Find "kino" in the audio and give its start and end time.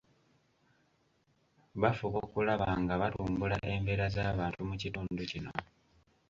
5.31-5.51